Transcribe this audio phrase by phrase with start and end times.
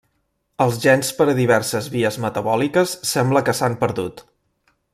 [0.63, 4.25] Els gens per a diverses vies metabòliques sembla que s'han perdut.